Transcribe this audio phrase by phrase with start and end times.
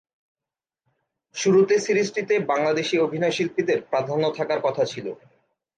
[1.35, 5.07] শুরুতে সিরিজটিতে বাংলাদেশি অভিনয়শিল্পীদের প্রাধান্য থাকার কথা ছিল।